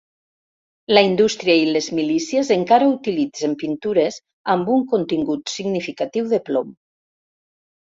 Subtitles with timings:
[0.93, 4.19] La indústria i les milícies encara utilitzen pintures
[4.55, 6.77] amb un contingut significatiu de plom.